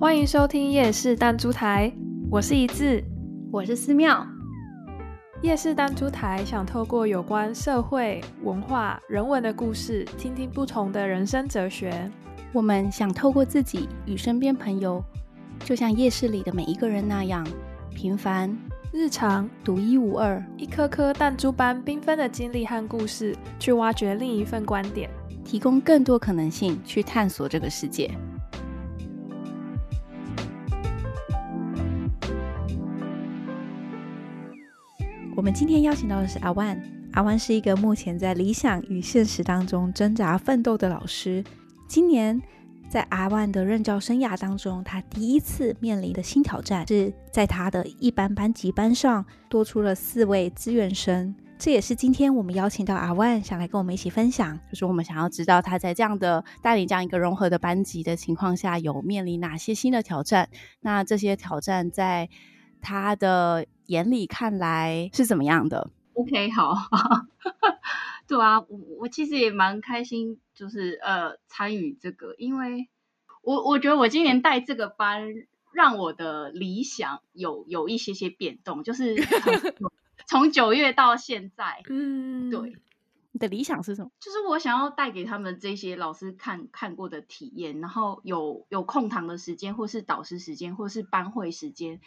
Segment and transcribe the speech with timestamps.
[0.00, 1.92] 欢迎收听夜市弹珠台，
[2.30, 3.02] 我是一字，
[3.50, 4.24] 我是寺庙。
[5.42, 12.08] 夜市弹珠台想透过有关社会、文化、人文的故事，听听不同的人生哲学。
[12.52, 15.02] 我们想透过自己与身边朋友，
[15.64, 17.44] 就像夜市里的每一个人那样，
[17.92, 18.56] 平凡、
[18.92, 25.10] 日常、独一无二，一颗颗弹珠般缤纷的经历和故事，去挖掘另一份观点，
[25.44, 28.08] 提供更多可能性，去探索这个世界。
[35.38, 36.76] 我们今天邀请到的是阿万。
[37.12, 41.44] 阿万是一个目前在理想与现实当中挣扎奋斗的老师。
[41.86, 42.42] 今年
[42.88, 51.32] 在阿万的任教生涯当中，他第一次面临的新挑战是在他的一般班级班上多出了四位资源生。
[51.56, 60.48] 这也是今天我们邀请到阿万，想来跟我们一起分享，就是我们想要知道他在这样的带领这样一个融合的班级的情况下，有面临哪些新的挑战。
[60.80, 62.28] 那这些挑战在
[62.80, 66.74] 他的眼里看来是怎么样的？OK，好，
[68.28, 72.88] 对啊，我我其实也蛮开心，就是呃参与这个，因为
[73.42, 75.28] 我我觉得我今年带这个班，
[75.72, 79.16] 让我的理想有有一些些变动，就是
[80.26, 82.76] 从 九月到现在，嗯，对，
[83.32, 84.10] 你的理想是什么？
[84.20, 92.00] 就是我想要带给他们这些老师看看过的体验，然后有有空堂的时间，或是导师时间，或是班会时间。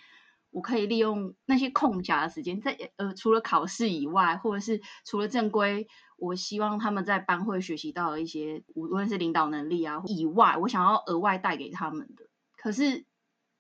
[0.52, 12.26] 我可以利用那些空暇的时间，在呃除了考试以外，或者是除了正规，我希望他们在班会学习到的一些，无论是领导能力啊以外，我想要额外带给他们的。
[12.58, 13.06] 可是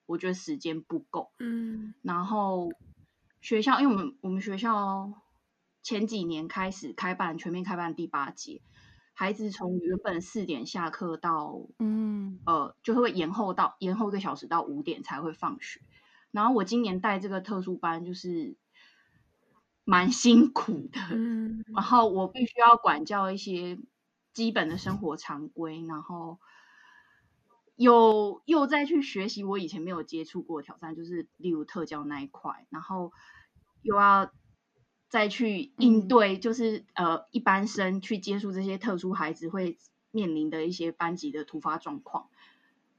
[0.05, 1.93] 我觉得时间不够，嗯。
[2.01, 2.69] 然后
[3.39, 5.13] 学校，因为我们我们学校
[5.81, 8.61] 前几年开始开办全面开办第八节，
[9.13, 15.79] 孩子从原本四点下课到，嗯呃，就会延后到延后一个小时到五点才会放学。
[16.31, 18.55] 然后我今年带这个特殊班，就是
[19.83, 21.01] 蛮辛苦的。
[21.11, 23.77] 嗯，然后我必须要管教一些
[24.33, 26.39] 基本的生活常规，然后
[27.75, 33.11] 又又再去学习我以前没有接触过的挑战，就是例如特教那一块，然后
[33.81, 34.31] 又要
[35.09, 39.77] 再去应对，就是、嗯、呃一般生去接触这些特殊孩子会
[40.11, 42.29] 面临的一些班级的突发状况，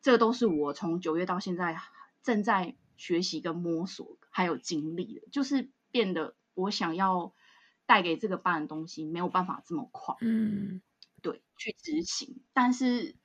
[0.02, 1.80] 这都是我从九月到现在
[2.22, 2.76] 正在。
[2.96, 7.34] 学习跟摸索还有经历的，就是变得我想要
[7.86, 10.80] 带给这个班的东西没有办法这么快，嗯，
[11.20, 13.16] 对，去执行，但是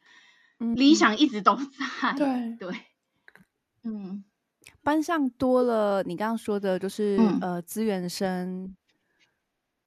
[0.75, 2.75] 理想一直都在，对对，
[3.83, 4.23] 嗯，
[4.81, 8.75] 班上多了你刚刚说的，就是、嗯、呃资源生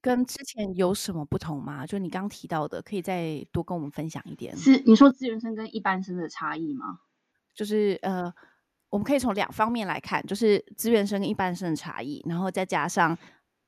[0.01, 1.87] 跟之前有什么不同吗？
[1.87, 4.57] 就你刚刚提到的，可以再多跟我们分享一点。
[4.57, 7.01] 是你说资源生跟一般生的差异吗？
[7.55, 8.33] 就是呃。
[8.91, 13.17] 我们可以从两方面来看，就是资源生跟一般生的差异，然后再加上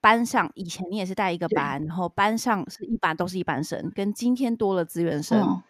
[0.01, 5.63] 班上以前你也是带一个班，然后班上是一般都是一般生，跟今天多了资源生、嗯、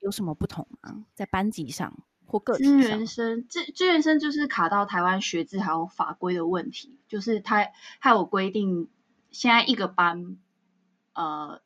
[0.00, 1.04] 有什么不同吗？
[1.14, 1.92] 在班级上
[2.26, 2.72] 或个体上？
[2.72, 7.68] 资源生，资资源生就是卡到台湾学制还有法规的问题，就是他
[7.98, 8.88] 还有规定，
[9.30, 10.38] 现在一个班，
[11.12, 11.60] 呃。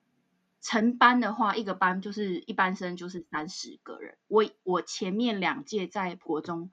[0.65, 4.17] 成班的话，一个班就是一般生就是三十个人。
[4.29, 6.71] 我我前面两届在国中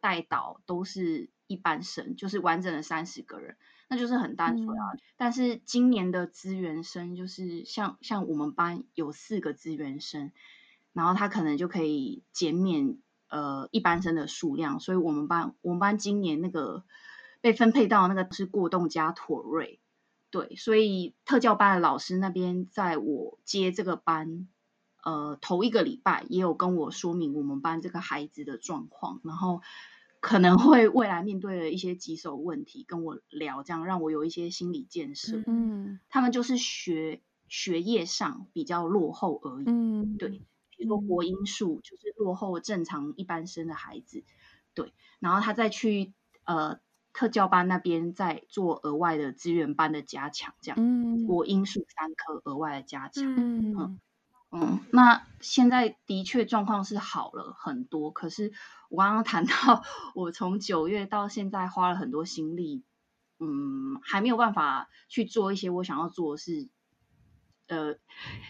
[0.00, 3.56] 带导都是一班生，就是完整的三十个人，
[3.90, 4.92] 那就是很单纯啊。
[4.94, 10.32] 嗯、但是今年的资源生就是像像我们班有四个资源生，
[10.94, 12.96] 然后他可能就可以减免
[13.28, 16.82] 呃一般生的数量，所以我们班我们班今年那个
[17.42, 19.80] 被分配到那个是过动加妥瑞。
[20.34, 24.48] 对，所以特教班的老师那边，在我接这个班，
[25.04, 29.62] 呃，头一个礼拜也有跟我说明我们班这个孩子的状况，然后
[30.18, 35.40] 可能会未来面对的一些棘手问题跟我聊，这样让我有一些心理建设。
[35.46, 39.64] 嗯，他们就是学学业上比较落后而已。
[39.68, 40.30] 嗯，对，
[40.70, 44.24] 比如说国英数就是落后正常一般生的孩子。
[44.74, 46.80] 对，然后他再去呃。
[47.14, 54.00] 特教班那边在做额外的资源班的加强，这样，嗯，国英数三科额外的加强，嗯嗯，
[54.50, 58.52] 嗯，那现在的确状况是好了很多，可是
[58.90, 59.82] 我刚刚谈到，
[60.14, 62.84] 我从九月到现在花了很多心力，
[63.38, 66.68] 嗯，还没有办法去做一些我想要做的事。
[67.66, 67.96] 呃，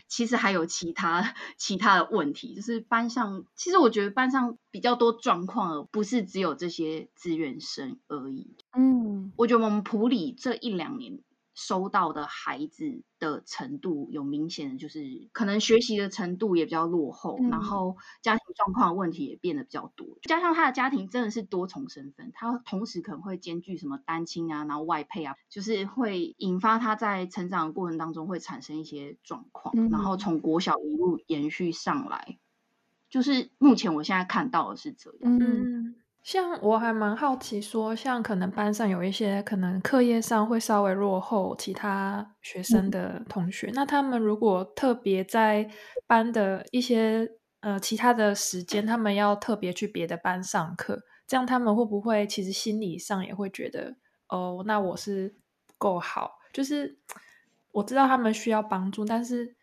[0.09, 8.57] 其实还有其他其他的问题，就是班上，其实我觉得班上比较多状况，而不是只有这些志愿生而已。
[8.77, 11.21] 嗯，我觉得我们普里这一两年
[11.55, 20.19] 收到的孩子的程度有明显的，就是可能学习的程度也比较落后，嗯、然后家庭状况问题也变得比较多。
[20.23, 32.39] 加上他的家庭真的是多重身份，他同时可能会兼具什么单亲啊，然后外配啊，就是会引发他在成长的过程当中会产生一些状况，嗯、然后从国小一路延续上来，
[33.09, 35.39] 就是目前我现在看到的是这样。
[35.39, 35.97] 嗯。
[36.25, 45.71] 像我还蛮好奇说，说像可能班上有一些可能课业上会稍微落后其他学生的同学，嗯、那他们如果特别在
[46.07, 47.31] 班的一些
[47.61, 53.95] 呃其他的时间，他们要特别去别的班上课，这样他们会不会其实心理上也会觉得
[54.31, 55.37] 哦，那我是
[55.67, 56.39] 不够好？
[56.55, 56.99] 就是
[57.71, 59.55] 我知道他们需要帮助，但是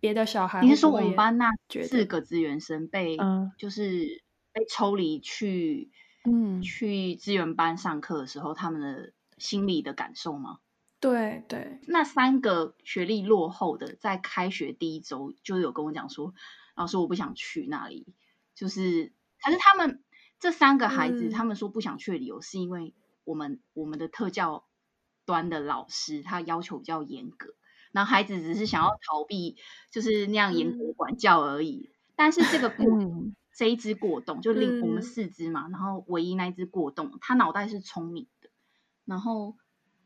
[0.00, 1.50] 别的小孩会不会，你是说我们班那
[1.86, 4.23] 四个资源生被嗯就是。
[4.54, 5.90] 被抽离去，
[6.22, 10.60] 嗯，去资源班上课的时候，他们的心理的感受吗？
[11.00, 16.32] 对对，那三个学历落后的，在开学第一周就有跟我讲说，
[16.76, 18.14] 老师我不想去那里，
[18.54, 19.12] 就是，
[19.42, 20.04] 可是他们
[20.38, 24.64] 这三个孩子，嗯、他们说不想去的理由是因为我们我们的特教
[25.26, 27.54] 端的老师他要求比较严格，
[27.90, 29.56] 然后孩子只是想要逃避，
[29.90, 31.90] 就是那样严格管教而已。
[31.90, 32.84] 嗯、但是这个不。
[32.84, 38.50] 嗯这一只过动就另我们四只嘛，嗯、然后唯一那一只过动，他脑袋是聪明的，
[39.04, 39.56] 然后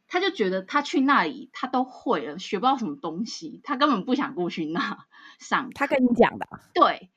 [0.07, 5.07] 他就觉得他去那里他都会了，学不到什么东西，他根本不想过去那
[5.39, 5.71] 上。
[5.75, 6.47] 他跟你讲的。
[6.75, 7.11] 对，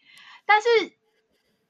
[0.45, 0.67] 但是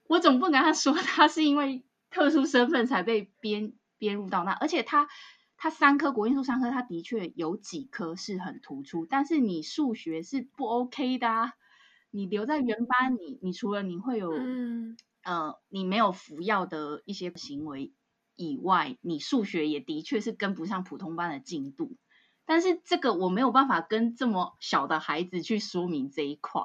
[0.07, 5.07] 我总不能跟他说他是因为特殊身份才被编编入到那，而且他
[5.57, 11.53] 他三科国英数三科，他的确有几科是很突出，但是你数学是不 OK 的啊。
[12.11, 17.93] 你留在原班，你你除了你会有，嗯、呃，你没有服药的一些行为
[18.35, 21.95] 以外，你数学也的确是跟不上普通班的进度。
[22.45, 26.63] 但是这个我没有办法跟这么小的孩子去说明这一块，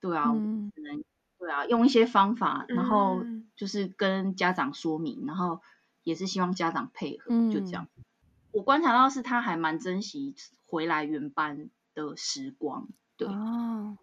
[0.00, 1.04] 对啊，嗯、只能
[1.38, 3.22] 对啊，用一些方法，然后
[3.54, 5.60] 就是跟家长说明，嗯、然后
[6.02, 7.88] 也是希望家长配合，就这样。
[7.96, 8.04] 嗯、
[8.52, 10.34] 我观察到是他还蛮珍惜
[10.64, 12.88] 回来原班的时光，
[13.18, 13.28] 对。
[13.28, 13.98] 哦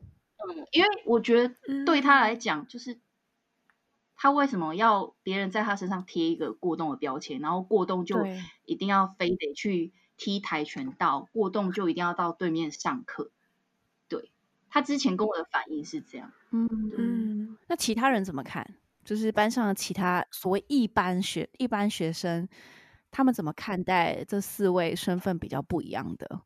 [0.47, 1.55] 嗯，因为我觉得
[1.85, 2.99] 对他来讲，就是
[4.15, 8.25] 他为什么要别人在他身上贴一个过动的标签，然后过动就
[8.65, 13.31] 一定要非得去踢跆拳道，过动就一定要到对面上课。
[14.07, 14.31] 对，
[14.69, 16.31] 他之前跟我的反应是这样。
[16.51, 18.75] 嗯嗯，嗯，那其他人怎么看？
[19.05, 22.47] 就是班上的其他所谓一般学一般学生，
[23.09, 26.41] 他们怎么看待这四位身份比较不一样的？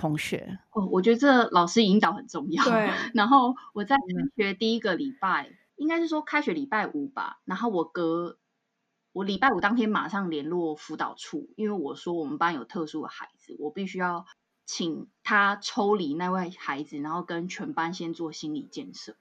[0.00, 2.64] 同学哦，我觉得这老师引导很重要。
[2.64, 4.02] 对， 然后我在开
[4.34, 7.40] 学第一个礼拜，嗯、应该是说开学礼拜五吧。
[7.44, 8.38] 然后我隔
[9.12, 14.24] 我礼拜五当天马上联络辅导处，因为我说我们班有特殊的孩子，我必须要
[14.64, 19.16] 请他抽离那位孩子，然后跟全班先做心理建设。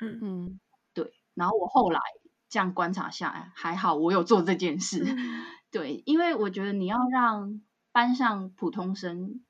[0.00, 0.60] 嗯嗯，
[0.92, 1.12] 对。
[1.34, 2.00] 然后我后来
[2.48, 5.04] 这样观察下来，还好我有做这件事。
[5.06, 7.62] 嗯、 对，因为我觉得你要让
[7.92, 9.40] 班上普通生。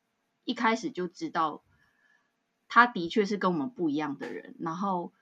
[0.47, 1.65] 一开始就知道，
[2.69, 5.13] 他的确是跟我们不一样的人，然后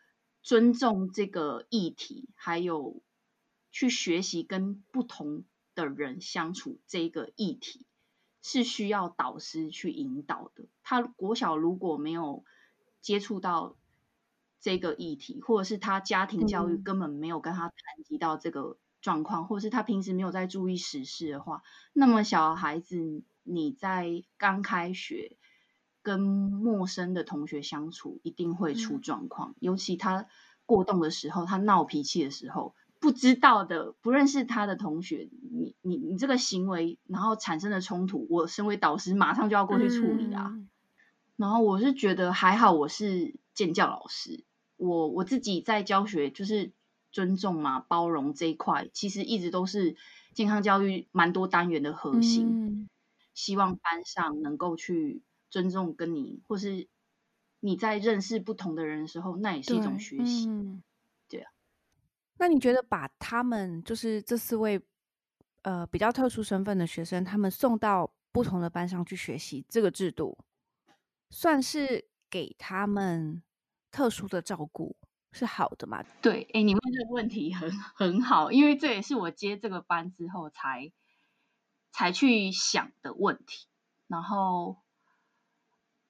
[0.42, 3.02] 尊重这个议题，还有
[3.72, 5.44] 去学习跟不同
[5.74, 7.86] 的人相处这个议题，
[8.42, 10.66] 是需要导师去引导的。
[10.82, 12.44] 他国小如果没有
[13.00, 13.76] 接触到
[14.60, 21.62] 这个议题，或者是他家庭教育根本没有跟他谈及到这个状况，嗯、或者是他平时没有在注意时事的话，
[21.94, 23.22] 那么小孩子。
[23.44, 25.36] 你在刚开学
[26.02, 29.52] 跟陌生的同学相处，一定会出状况。
[29.52, 30.26] 嗯、尤其他
[30.66, 40.50] 过动的时候，他闹脾气的时候，不知道的、不认识他的同学，你你你这个行为，然后产生的冲突，我身为导师，马上就要过去处理啊。
[40.52, 40.68] 嗯、
[41.36, 44.44] 然后我是觉得还好，我是建教老师，
[44.76, 46.72] 我我自己在教学就是
[47.12, 49.96] 尊重嘛、包容这一块，其实一直都是
[50.32, 52.48] 健康教育蛮多单元的核心。
[52.50, 52.88] 嗯
[53.34, 56.88] 希望班上能够去尊重跟你，或是
[57.60, 60.46] 你在认识不同的人的时候，那也是一种学习。
[60.46, 60.82] 对，嗯、
[61.28, 61.50] 对啊。
[62.38, 64.80] 那你觉得把他们就是这四位
[65.62, 70.38] 呃比较特殊身份的学生，他们送到不同的班上去学习，这个制度
[71.30, 73.42] 算是给他们
[73.90, 74.96] 特殊的照顾
[75.32, 76.04] 是好的吗？
[76.22, 80.92] 对，哎，你问这个问题很很好，因为这也是我接这个班之后才。
[81.94, 83.68] 才去想的问题，
[84.08, 84.78] 然后，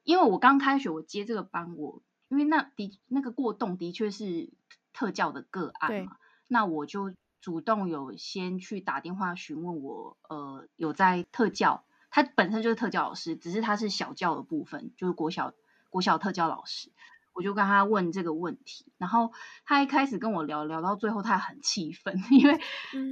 [0.02, 4.50] 因为我刚开学，我接这个班，我因为那的那个过动的确是
[4.94, 6.16] 特教的个案嘛，
[6.48, 7.12] 那我就
[7.42, 15.52] 主动有先去打电话询问我，呃，有在特教他本身就是特教老师，只是他是小教的部分，就是国小
[15.90, 16.90] 国小特教老师。
[17.34, 19.32] 我就跟他问这个问题，然后
[19.66, 22.58] 他一开始跟我聊聊到最后，他很气愤， 因为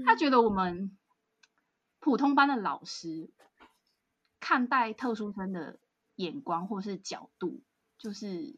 [0.06, 0.96] 他觉得我们
[2.02, 3.30] 普通班的老师
[4.40, 5.78] 看待特殊生的
[6.16, 7.62] 眼光或是角度，
[7.96, 8.56] 就是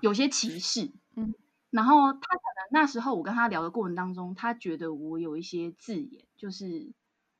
[0.00, 0.90] 有些歧视。
[1.14, 1.34] 嗯，
[1.68, 6.92] 然后他可能那时候我跟他聊的过程当中，他觉得我有一些字眼，就是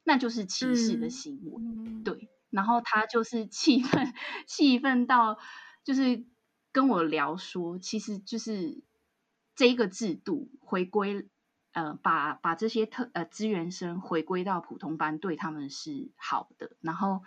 [0.05, 4.15] 那就是歧视的行为，嗯、对，然后他就是气愤，
[4.47, 5.39] 气愤到。
[5.83, 6.25] 就是
[6.73, 8.83] 跟我聊说，其实就是
[9.55, 11.29] 这一个制度回归，
[11.75, 16.77] 呃，把把这些特呃资源生回归到普通班，对他们是好的。
[16.81, 17.23] 然后，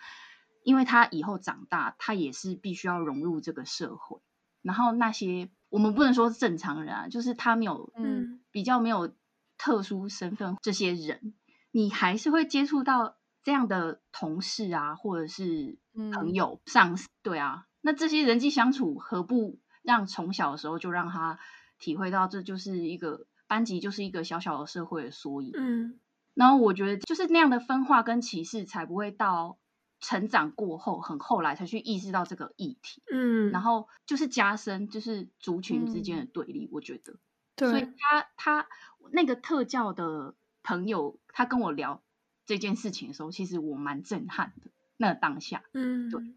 [0.63, 4.19] 因为他以后长大，他也是必须要融入这个社会。
[4.61, 9.13] 然后那些我们不能说是正常人啊，就是他没有嗯比较没有
[9.57, 11.33] 特殊身份这些人，
[11.71, 15.77] 你还是会接触到这样的同事啊，或者是
[16.13, 17.65] 朋友、嗯、上司，对啊。
[17.81, 21.39] 那这些人际相处，何不让从小的时候就让他
[21.79, 25.51] 体会到，这就是一个班级，就是一个小小的社会的缩影。
[25.55, 25.99] 嗯，
[26.33, 29.57] 然后我觉得就是那样的分化跟歧视，才不会到
[29.99, 33.01] 成长过后很后来才去意识到这个议题。
[33.11, 36.65] 嗯，然后就是加深就是族群之间的对立。
[36.65, 37.15] 嗯、我觉得，
[37.55, 38.67] 对，所以他他
[39.11, 42.01] 那个特教的朋友，他跟我聊
[42.45, 44.71] 这件事情的时候，其实我蛮震撼的。
[44.99, 46.33] 那个、当下，嗯，对。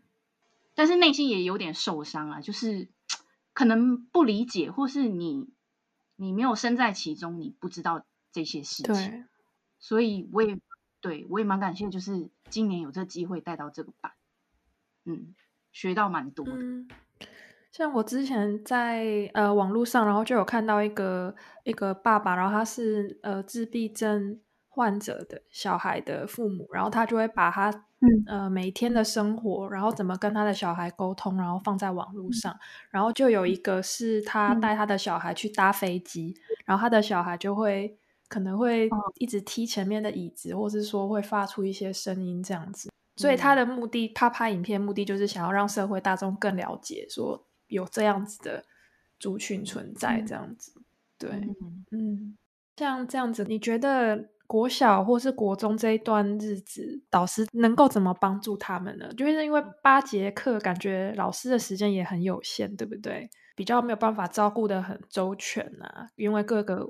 [0.75, 2.89] 但是内心也有点受伤啊，就是
[3.55, 5.49] 可能不理解，或是你
[6.21, 8.95] 你没有身在其中，你不知道这些事情。
[8.95, 9.25] 对，
[9.79, 10.59] 所以我也
[11.01, 14.13] 对我也蛮感谢，就是今年有这机会带到这个班，
[15.07, 15.35] 嗯，
[15.73, 16.53] 学到蛮多的。
[16.53, 16.87] 嗯，
[17.73, 21.35] 像我之前在呃网络上，然后就有看到一个
[21.65, 24.39] 一个爸爸，然后他是呃自闭症
[24.71, 27.85] 患者的小孩的父母，然后他就会把他。
[28.03, 32.59] 嗯呃，每天的生活，然后怎么跟他的小孩沟通，然后放在网络上，嗯、
[32.93, 37.95] 然后就有一个是他带他的小孩去搭飞机，嗯、然后他的小孩就会
[38.27, 42.89] 可能会一直踢前面的椅子，哦、或是说会发出一些声音这样子。
[42.89, 48.65] 嗯、所以他的目的，他拍影片目的就是想要让社会大众更了解，说有这样子的
[49.19, 50.73] 族群存在这样子。
[50.77, 50.85] 嗯、
[51.19, 52.39] 对，嗯，嗯，
[52.79, 54.31] 像这样子，你觉得？
[54.51, 59.09] 国小或是国中这一段日子，导师能够怎么帮助他们呢？
[59.17, 63.31] 就是因为八节课，感觉老师的时间也很有限，对不对？
[63.55, 66.85] 比较没有办法照顾的很周全啊，因为各个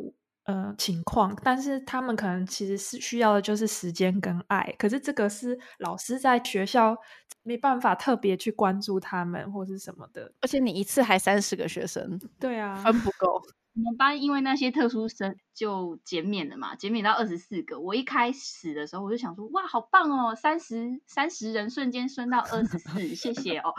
[0.45, 1.37] 呃情况。
[1.45, 6.97] 但是他们可能其实是需要的就是时间跟爱，可是这个是老师在学校
[7.43, 10.33] 没办法特别去关注他们或是什么的。
[10.41, 13.39] 而且你一次还三十个学生，对啊，分不够。
[13.73, 17.81] 我们班因为那些特殊生就减免了嘛，减免到二十四个。
[17.81, 23.73] 我一开始的时候我就想说，哇，好棒哦，三十三十人瞬间升到二十四，谢谢哦。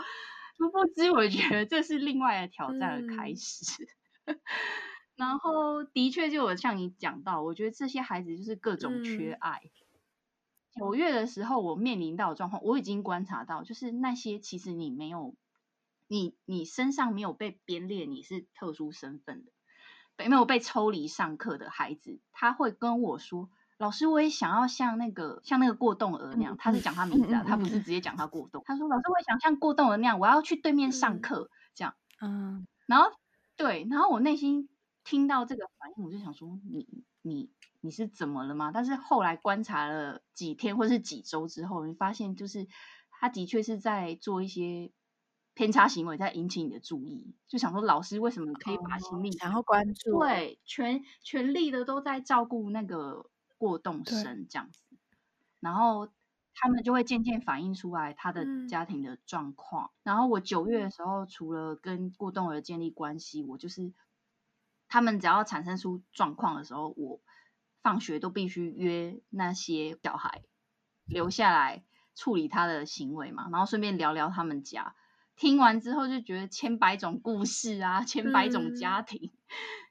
[0.56, 3.86] 殊不知，我觉得这是另外的挑战的开始。
[4.24, 4.38] 嗯、
[5.16, 9.60] 然后，的确，就有像你讲到，我觉得这些孩子就是各种缺爱。
[10.74, 15.34] 九、嗯、月的时候，我面临到的状况，我已经观察到，就是那些其实你没有，
[16.06, 19.52] 你你身上没有被编列，你是特殊身份的。
[20.16, 28.62] 没有被抽离上课的孩子，他会跟我说：“老师，我也想要像那个像那个过动儿那样。”他是讲他名字啊，他不是直接讲他过动。
[28.66, 33.10] 他说：“老师，我也想像过动儿那样，我要去对面上课。”这样，嗯，然后
[33.56, 34.68] 对，然后我内心
[35.04, 37.50] 听到这个反应，我就想说：“你你
[37.80, 42.68] 你是怎么了吗？”但是后来观察了几天或是几周之后，你发现就是
[43.10, 44.92] 他的确是在做一些。
[45.54, 54.82] 偏差行为在引起你的注意，就想说老师为什么可以把心力、哦、想要关注，对，全全力的都在照顾那个过动生这样子，
[55.60, 56.08] 然后
[56.54, 59.86] 他们就会渐渐反映出来他的家庭的状况。
[59.86, 63.92] 嗯、然后我九月的时候，除了跟过动儿建立关系，我就是
[64.88, 67.20] 他们只要产生出状况的时候，我
[67.82, 70.42] 放学都必须约那些小孩
[71.04, 74.94] 留下来处理他的行为嘛，然后顺便聊聊他们家。
[75.36, 79.30] 听完之后就觉得千百种故事啊，千百种家庭，嗯、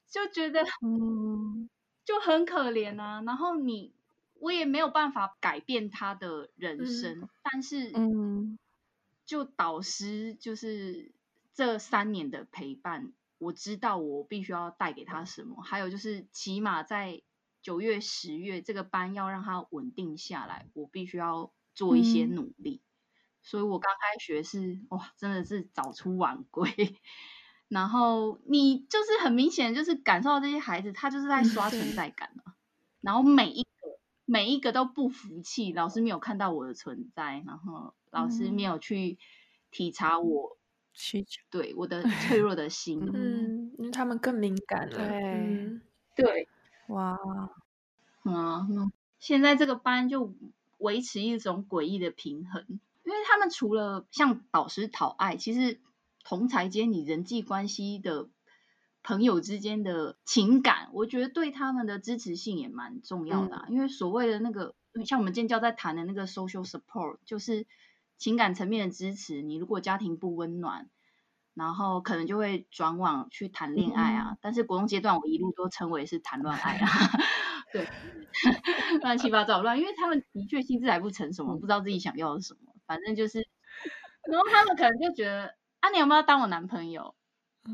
[0.10, 1.70] 就觉得嗯，
[2.06, 3.22] 就很可怜啊。
[3.26, 3.94] 然后你
[4.40, 8.58] 我也没有办法改变他的人生，嗯、但是嗯，
[9.26, 11.14] 就导师就是
[11.54, 15.62] 这三年的陪伴，我知道我必须要带给他什么。
[15.64, 17.22] 还有就是起码在
[17.62, 22.82] 九月、十月这个班要让他稳定下来，我必须要做一些努力。
[22.84, 22.91] 嗯
[23.42, 26.96] 所以我刚开学是哇，真的是早出晚归，
[27.68, 32.44] 然后你就是很明显就是感受到这些孩子，他就是在刷存在感嘛。
[32.48, 32.54] 嗯、
[33.02, 33.70] 然后每一个
[34.26, 39.18] 每一个都不服气，老师没有看到我的存在，然后老师没有去
[39.72, 40.58] 体察我
[40.94, 45.82] 需求，对我的脆弱的 心，嗯，因为他们更敏感了，对，嗯、
[46.16, 46.48] 对，
[46.90, 47.18] 哇，
[48.24, 50.34] 嗯，现在这个班就
[50.78, 55.80] 维持一种诡异的平衡，因为他们除了向导师讨爱，其实
[56.24, 58.30] 同才间你人际关系的。
[59.04, 63.66] 朋友之间的情感，我觉得对他们的支持性也蛮重要的啊。
[63.68, 67.66] 嗯，因为所谓的那个，像我们建教在谈的那个 social support，就是
[68.20, 69.42] 情感层面的支持。
[69.42, 70.88] 你如果家庭不温暖，
[71.56, 74.34] 然后可能就会转往去谈恋爱啊。
[74.34, 76.88] 嗯，但是国中阶段，我一路都称为是谈乱爱啊，
[77.74, 77.88] 对
[79.02, 83.48] 乱七八糟乱，因为他们的确心智还不成熟，不知道自己想要的什么，反正就是，
[84.30, 87.16] 然后他们可能就觉得啊，你有没有当我男朋友？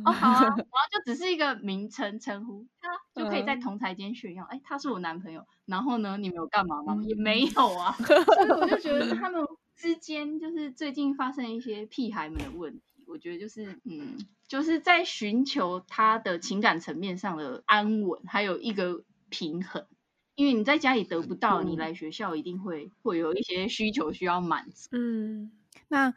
[0.05, 5.47] 哦，好啊，然后就只是一个名称称呼，他就可以在同台间炫耀，哎，他是我男朋友。
[5.65, 7.01] 然后呢，你们有干嘛吗？
[7.03, 7.93] 也没有啊。
[8.05, 9.43] 所以我就觉得他们
[9.75, 19.87] 之间就是最近发生一些屁孩们的问题，我觉得就是嗯，就是在寻求他的情感层面上的安稳，还有一个平衡。
[20.37, 24.87] 因为你在家里得不到，你来学校一定会会有一些需求需要满足。
[24.93, 25.51] 嗯，
[25.89, 26.13] 那。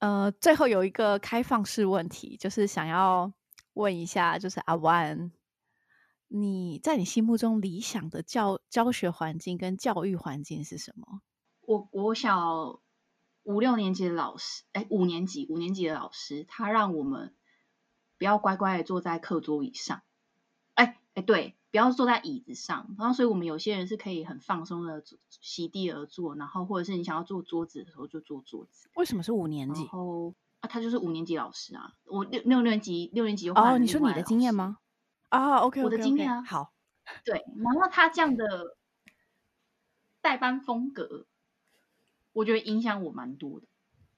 [0.00, 3.32] 呃，最后有一个开放式问题，就是想要
[3.72, 5.32] 问一下，就是阿万，
[6.28, 11.22] 你在你心目中理想的教教学环境跟教育环境是什么？
[11.62, 12.82] 我国小
[13.44, 17.34] 五六年级的老师，哎，五年级五年级的老师，他让我们
[18.18, 20.02] 不要乖乖的坐在课桌椅上，
[20.74, 21.56] 哎哎，对。
[21.74, 28.88] 不要坐在椅子上，然后所以我们有些人是可以很放松的席地而坐，然后或者是你想要坐桌子的时候就坐桌子。
[28.94, 29.80] 为什么是五年级？
[29.80, 31.92] 然后啊，他就是五年级老师啊。
[32.04, 34.78] 我六六年级六年级又哦，你说你的经验吗？
[35.30, 36.44] 啊，OK，我的经验啊。
[36.44, 36.72] 好，
[37.24, 38.76] 对，然后他这样的
[40.20, 41.26] 代班风格，
[42.32, 43.66] 我觉得影响我蛮多的。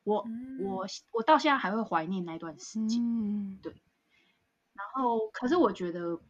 [0.05, 3.01] 我、嗯、我我到现在还会怀念那段时间。
[3.01, 3.73] 嗯，对。
[4.75, 6.21] 然后，可是我觉得。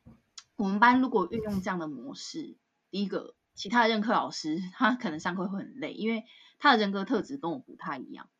[0.56, 2.56] 我们班如果运用这样的模式，
[2.90, 6.24] 第一个，其他的任课老师他可能上课会很累，因为
[6.58, 8.30] 他的人格特质跟我不太一样，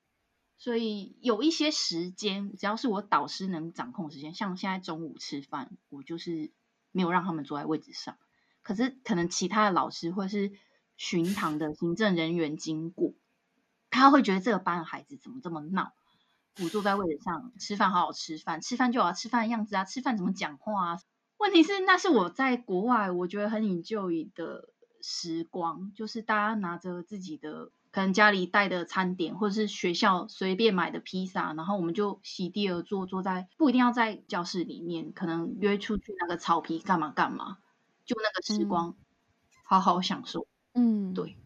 [0.56, 6.52] 所以有一些时间，只要是我导师能掌控时间，像现在中午吃饭，我就是
[6.90, 8.16] 没有让他们坐在位置上。
[8.62, 10.52] 可是可能其他的老师或是
[10.96, 13.12] 巡堂的行政人员经过，
[13.90, 15.92] 他会觉得这个班的孩子怎么这么闹？
[16.54, 21.00] 不坐在位置上吃饭，好好吃饭，吃饭就要吃饭的样子啊，吃饭怎么讲话啊？
[21.38, 24.70] 问题是，那是我在国外，我觉得很 enjoy 的
[25.02, 37.58] 时光，就是大家拿着自己的可能家里带的餐点，或者是学校随便买的披萨，然后我们就席地而坐，坐在不一定要在教室里面，可能约出去那个草皮干嘛干嘛，
[38.04, 38.96] 就那个时光，嗯、
[39.64, 40.46] 好好享受。
[40.74, 41.36] 嗯，对。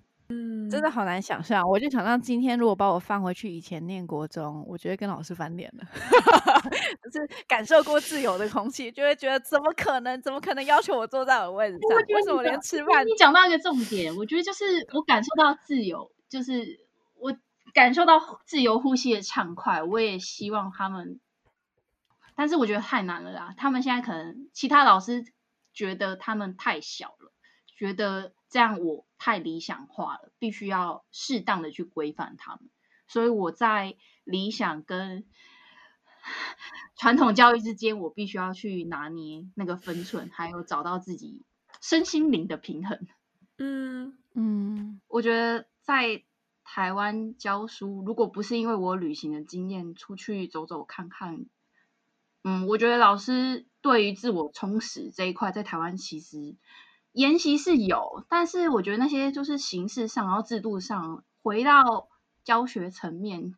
[0.71, 1.69] 嗯，真的好难想象。
[1.69, 5.85] 我就想象今天如果把我放回去以前念国中，我觉得跟老师翻脸了。
[7.03, 10.21] 就是感受过自由的空气，就会觉得怎么可能？
[10.23, 11.99] 怎么可能要求我坐在我的位置上？
[12.15, 13.05] 为什么连吃饭？
[13.07, 16.87] 你讲到一个重点，我觉得就是我感受到自由，就是
[17.19, 17.37] 我
[17.75, 19.83] 感受到自由呼吸的畅快。
[19.83, 21.21] 我也希望他们，
[22.37, 23.55] 但是我觉得太难了啦。
[23.57, 25.25] 他们现在可能其他老师
[25.73, 27.33] 觉得他们太小了，
[27.77, 28.33] 觉得。
[28.51, 32.69] 这样我太理想化了，必须要适当的去规范他们。
[33.07, 35.25] 所以我在理想跟
[36.97, 41.45] 传统教育之间，我必须要去拿捏那个分寸，还有找到自己
[41.81, 43.07] 身心灵的平衡。
[43.57, 46.25] 嗯嗯，我觉得在
[46.65, 51.47] 台湾教书，如果不是因为我旅行的经验，出去走走看看，
[52.43, 56.57] 嗯，我觉得老师对于自我充实这一块，在台湾其实。
[57.13, 62.09] 研习是有，但是我觉得那些就是形式上，然后制度上，回到
[62.45, 63.55] 教学层面，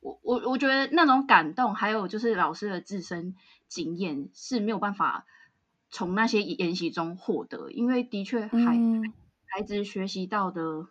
[0.00, 3.34] 我我我觉得那种感动，还有就是老师的自身
[3.68, 5.24] 经验是没有办法
[5.90, 8.78] 从那些研习中获得，因为的确孩
[9.46, 10.88] 孩子学习到的，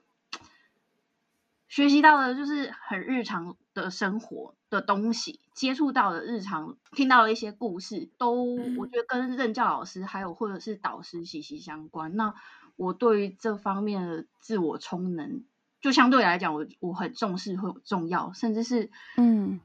[1.68, 12.16] 学习到的就是很日常的生活的东西，接触到的日常听到的一些故事，都我觉得跟任教老师还有或者是导师息息相关。
[12.16, 12.34] 那
[12.76, 15.44] 我对于这方面的自我充能，
[15.82, 19.60] 就相对来讲，我我很重视，会重要，甚至是嗯，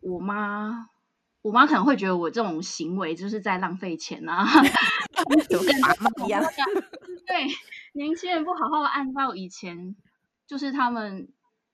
[0.00, 0.88] 我妈
[1.42, 4.44] 我妈可能会觉得我这种行为就是在浪费钱啊，
[5.48, 6.42] 就跟妈妈一样。
[7.26, 7.46] 对，
[7.92, 9.96] 年轻人不好好按照以前，
[10.46, 11.28] 就是他们。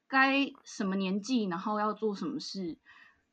[0.08, 2.76] 该什么年纪，然后要做什么事，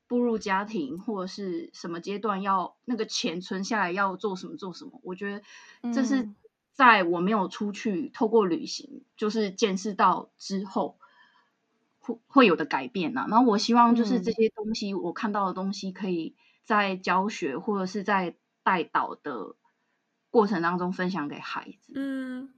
[0.10, 5.40] 步入家庭或者是什么阶段要那个钱存下来要做什么做什么，我觉
[5.84, 6.28] 得这是
[6.74, 10.98] 在我没有出去透过旅行，就是见识到之后
[12.00, 13.28] 会会有的改变呐、啊。
[13.30, 19.56] 然后我希望就是这些东西，我看到的东西，可以在教学或者是在带导的
[20.32, 21.94] 过程当中分享给孩子。
[21.96, 22.52] 嗯，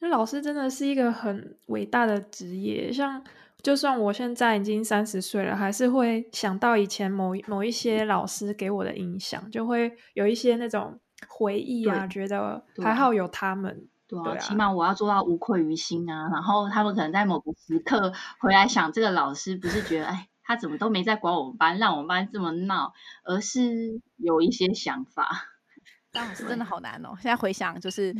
[0.00, 3.24] 那老师真的是一个很伟大的职业，像。
[3.62, 13.86] 就算我现在已经三十岁了，还是会想到以前某某一些老师给我的影响，就会有一些那种回忆啊，觉得还好有他们。
[14.08, 16.28] 对啊，对啊，起码我要做到无愧于心啊。
[16.32, 22.92] 然后他们可能在某个时刻回来想，这个老师不是觉得哎，他怎么都没在管我们班，让我们班这么闹，
[23.24, 25.48] 而是有一些想法。
[26.10, 27.10] 当老师真的好难哦。
[27.20, 28.12] 现在回想，就是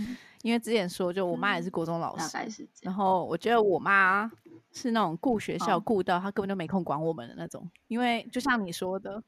[0.43, 2.69] 因为之前说，就我妈也是国中老师，大概是。
[2.83, 4.31] 然后我觉得我妈。
[4.73, 9.23] 是那种顾学校顾到他根本就没空管我们的那种，因为就像你说的，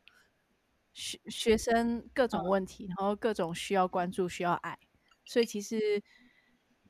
[0.92, 4.78] 学学生各种问题，然后各种需要关注、需要爱，
[5.24, 6.00] 所以其实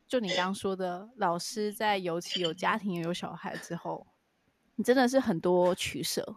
[0.07, 4.07] 就你刚刚说的，老师在尤其有家庭有小孩之后，
[4.77, 6.37] 你真的是很多取舍，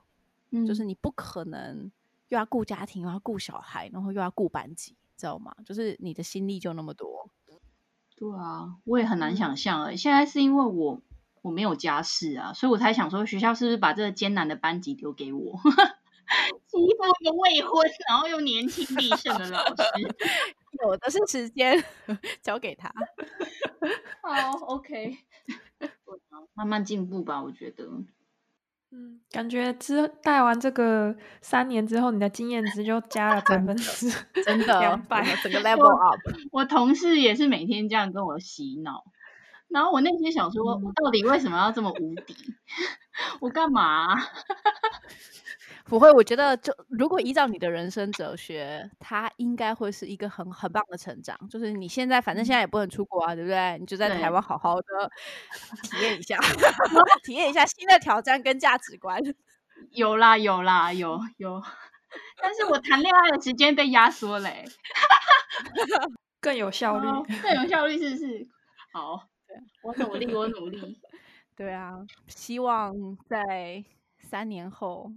[0.51, 1.91] 嗯，就是你不可能
[2.29, 5.53] 又要顾家庭，又要顾小孩，然后又要顾班级，知道吗？
[5.65, 7.29] 就是你的心力就那么多。
[8.15, 11.01] 对啊，我也很难想象哎，现在是因为我。
[11.45, 15.53] 我没有家世啊，所以我才想说，学校是不是把这个艰难的班级丢给我，
[16.65, 19.83] 欺负一个未婚然后又年轻力盛的老师，
[20.83, 21.83] 有的是时间
[22.41, 22.91] 交给他。
[24.23, 25.19] 好， OK，
[26.55, 27.85] 慢慢进步吧，我觉得。
[28.91, 34.09] 嗯，感觉之带完这个三年之后，你的经验值就加了百分之
[34.43, 36.19] 真的两百，整个 level up
[36.51, 36.61] 我。
[36.61, 39.03] 我同事也是每天这样跟我洗脑。
[39.75, 42.33] 然后我内心想说，我到底为什么要这么无敌？
[43.41, 44.15] 我干嘛啊？
[45.83, 51.37] 不会，我觉得就如果依照你的人生哲学，它应该会是一个很很棒的成长。
[51.49, 53.77] 就是你现在反正现在也不能出国啊，对不对？
[53.77, 55.11] 你就在台湾好好的
[55.83, 56.37] 体验一下，
[57.25, 59.19] 体验一下新的挑战跟价值观。
[59.91, 61.61] 有啦有啦有有，
[62.41, 64.49] 但是我谈恋爱的时间被压缩了，
[66.39, 67.07] 更有效率，
[67.43, 68.47] 更有效率是不是？
[68.93, 69.27] 好。
[69.83, 70.99] 我努力，我努力。
[71.55, 72.93] 对啊，希望
[73.25, 73.81] 在
[74.19, 75.09] 三年后，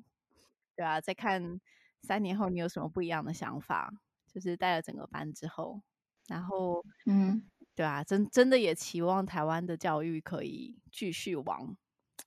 [0.77, 1.61] 对啊，再看
[2.03, 3.93] 三年后你有什么不一样的想法，
[4.33, 5.83] 就是带了整个班之后，
[6.29, 7.43] 然后，嗯，
[7.75, 11.77] 对啊，真真的也期望台湾的教育可以继续往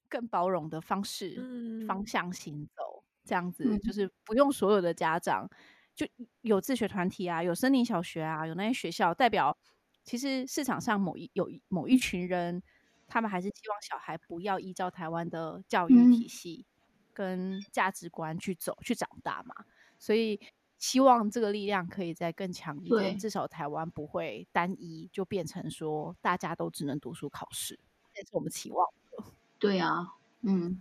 [0.09, 5.49] 更包容的方式、嗯、方向行走，这样子就是不用所有的家长，
[5.95, 6.05] 就
[6.41, 9.57] 有自学团体啊，有森林小学啊，有那些学校代表。
[10.03, 12.61] 其实市场上某一有某一群人，
[13.07, 16.65] 他们还是希望小孩不要依照台湾的教育体系
[17.13, 19.53] 跟价值观去走、嗯、去长大嘛。
[19.99, 20.39] 所以
[20.77, 27.79] 希望这个力量可以再更强一点，至少台湾不会单一，就变成说大家都只能读书考试，
[28.13, 29.23] 这是我们期望的。
[29.59, 30.79] 对啊，嗯。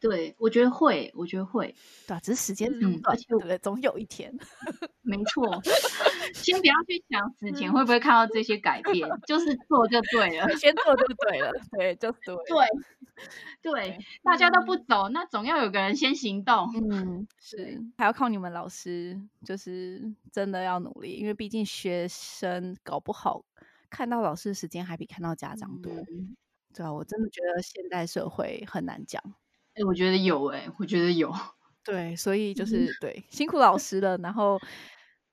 [0.00, 1.74] 对，我觉得会，我觉得会，
[2.06, 3.58] 对啊，只是时间很短，而且对不对？
[3.58, 4.32] 总有一天，
[5.02, 5.44] 没错。
[6.34, 12.36] 先不要去想死前会不会看到这些改变，就是做就对了，先做就对了，对，就对，
[13.62, 16.70] 对，对，大家都不走，那总要有个人先行动。
[16.90, 23.42] 嗯，是，还要靠你们老师，就是真的要努力，因为毕竟学生搞不好
[23.88, 25.90] 看到老师的时间还比看到家长多。
[25.92, 26.36] 嗯、
[26.74, 29.22] 对啊，我真的觉得现代社会很难讲。
[29.86, 31.32] 我觉得有哎、欸，我觉得有，
[31.84, 34.58] 对，所以就是对，辛苦老师了，然后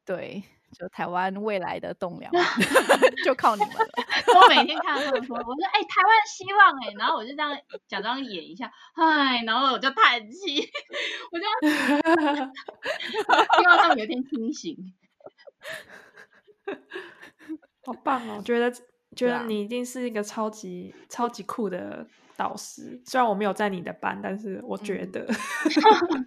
[0.06, 0.44] 对，
[0.78, 2.32] 就台湾未来的栋梁
[3.26, 3.88] 就靠你们了。
[4.36, 10.70] 我每天看他们说，我说哎、欸，台湾希望哎、欸，然后我就这样假装演一下，嗨，然后我就叹气，
[11.32, 14.76] 我就希望他们有一天清醒。
[17.86, 18.36] 好棒哦！
[18.40, 18.72] 我觉得
[19.16, 22.08] 觉得你一定是一个超级超级酷的。
[22.38, 25.32] 导师，虽然我没有在你的班，但是我觉得，嗯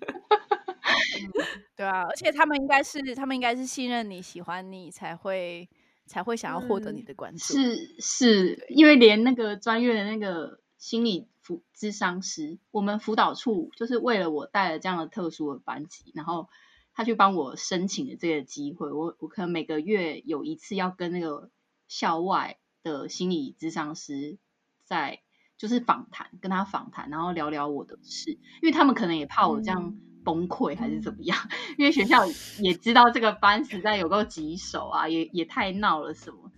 [1.21, 1.31] 嗯、
[1.77, 5.69] 对啊，而且他们应该是，他们应该是信任你，喜欢你，才会
[6.07, 7.55] 才会想要获得你的关注。
[7.55, 16.49] 是是，因为连那个专业的那个心理辅咨商师，我们辅导处就是为了我带了这样的特殊的班级，然后
[16.95, 18.91] 他去帮我申请了这个机会。
[18.93, 21.51] 我我可能每个月有一次要跟那个
[21.89, 24.39] 校外的心理咨商师
[24.85, 25.21] 在。
[25.59, 29.95] 就是访谈，跟他访谈，然后聊聊我的事，因为他们可能也怕我这样
[30.25, 32.25] 崩溃还是怎么样，嗯、 因为学校
[32.61, 36.53] 也知道这个班实在有够棘手啊，也也太闹了什么，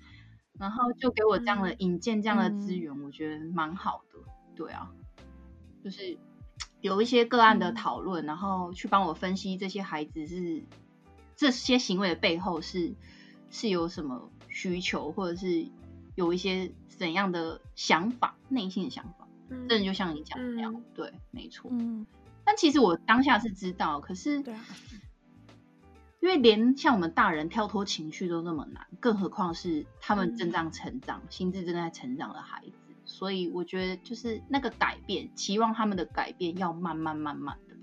[0.58, 4.18] 然后就给我这样的引荐这样的资源，我觉得蛮好的，
[4.54, 4.90] 对啊，
[5.82, 6.18] 就是
[6.82, 10.64] 有一些个案的讨论，然后去帮我分析这些孩子是
[11.36, 12.94] 这些行为的背后是
[13.50, 15.66] 是有什么需求，或者是
[16.14, 19.28] 有一些怎样的想法，内心的想法。
[19.48, 21.70] 嗯，真的就像你讲的那样，嗯、对，没错。
[21.72, 22.06] 嗯，
[22.44, 24.64] 但其实我当下是知道，可是，对啊，
[26.20, 32.72] 因为连像我们大人跳脱情绪都那么难，更何况是他们正在成长、嗯、心智正在成长的孩子。
[33.04, 37.74] 所以我觉得，就是那个改变，期望他们的改变要慢慢慢慢的，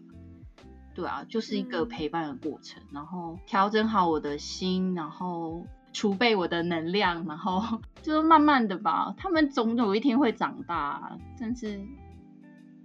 [0.96, 5.66] 对啊，就是一个陪伴的过程，嗯、然后调整好我的心，然后
[5.98, 11.18] 储备我的能量，然后 就是慢慢的吧，他们总有一天会长大。
[11.40, 11.82] 但是，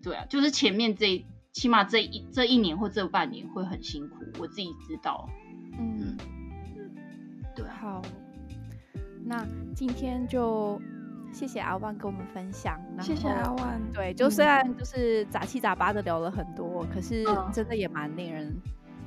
[0.03, 1.23] 对啊，就是前面这
[1.53, 5.29] 起码这一这一年或这半年会很辛苦，我自己知道。
[5.79, 6.17] 嗯，
[7.55, 7.77] 对啊。
[7.79, 8.03] 好，
[9.27, 9.47] 那
[9.77, 10.81] 今天就。
[11.35, 13.81] 谢谢阿万跟我们分享，谢谢阿万。
[13.91, 18.55] 对，就虽然就是杂七杂八的聊了很多，嗯、可是真的也蛮令人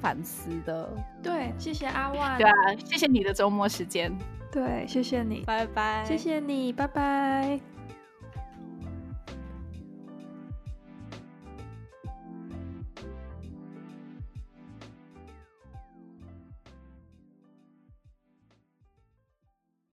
[0.01, 0.89] 反思的。
[1.21, 2.37] 对，谢谢阿万。
[2.37, 2.53] 对啊，
[2.85, 4.11] 谢谢你的周末时间。
[4.51, 6.03] 对，谢谢你，拜拜。
[6.05, 7.74] 谢谢你，拜拜。